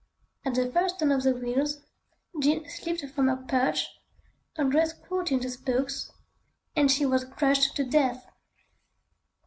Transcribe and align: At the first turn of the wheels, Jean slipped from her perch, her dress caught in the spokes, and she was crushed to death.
At 0.43 0.55
the 0.55 0.71
first 0.71 0.97
turn 0.97 1.11
of 1.11 1.21
the 1.21 1.35
wheels, 1.35 1.79
Jean 2.39 2.67
slipped 2.67 3.05
from 3.13 3.27
her 3.27 3.35
perch, 3.35 3.87
her 4.55 4.63
dress 4.63 4.93
caught 4.93 5.31
in 5.31 5.39
the 5.39 5.49
spokes, 5.51 6.11
and 6.75 6.89
she 6.89 7.05
was 7.05 7.23
crushed 7.23 7.75
to 7.75 7.83
death. 7.83 8.25